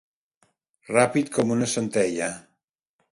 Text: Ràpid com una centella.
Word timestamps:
Ràpid 0.95 1.29
com 1.37 1.53
una 1.57 1.67
centella. 1.77 2.31